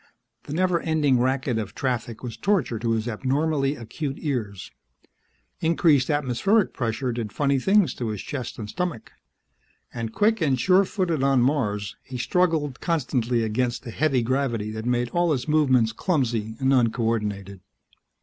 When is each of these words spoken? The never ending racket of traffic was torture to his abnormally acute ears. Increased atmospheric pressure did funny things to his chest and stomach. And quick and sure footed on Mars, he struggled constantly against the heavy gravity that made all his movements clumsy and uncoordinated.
The 0.45 0.53
never 0.55 0.79
ending 0.79 1.19
racket 1.19 1.59
of 1.59 1.75
traffic 1.75 2.23
was 2.23 2.35
torture 2.35 2.79
to 2.79 2.93
his 2.93 3.07
abnormally 3.07 3.75
acute 3.75 4.17
ears. 4.19 4.71
Increased 5.59 6.09
atmospheric 6.09 6.73
pressure 6.73 7.11
did 7.11 7.31
funny 7.31 7.59
things 7.59 7.93
to 7.93 8.07
his 8.07 8.23
chest 8.23 8.57
and 8.57 8.67
stomach. 8.67 9.11
And 9.93 10.11
quick 10.11 10.41
and 10.41 10.59
sure 10.59 10.85
footed 10.85 11.21
on 11.21 11.43
Mars, 11.43 11.97
he 12.01 12.17
struggled 12.17 12.79
constantly 12.79 13.43
against 13.43 13.83
the 13.83 13.91
heavy 13.91 14.23
gravity 14.23 14.71
that 14.71 14.85
made 14.87 15.09
all 15.09 15.33
his 15.33 15.47
movements 15.47 15.91
clumsy 15.93 16.55
and 16.59 16.73
uncoordinated. 16.73 17.59